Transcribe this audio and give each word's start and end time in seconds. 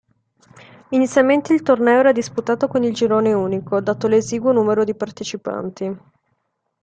Inizialmente 0.89 1.53
il 1.53 1.61
torneo 1.61 1.99
era 1.99 2.11
disputato 2.11 2.67
con 2.67 2.81
il 2.81 2.91
girone 2.91 3.33
unico, 3.33 3.79
dato 3.81 4.07
l'esiguo 4.07 4.51
numero 4.51 4.83
di 4.83 4.95
partecipanti. 4.95 5.97